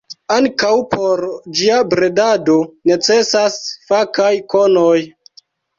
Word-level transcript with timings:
Ankaŭ 0.35 0.71
por 0.93 1.21
ĝia 1.59 1.77
bredado 1.91 2.57
necesas 2.93 3.61
fakaj 3.93 4.35
konoj. 4.57 5.01